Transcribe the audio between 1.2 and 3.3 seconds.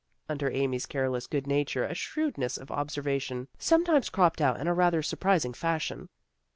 good nature a shrewdness of observa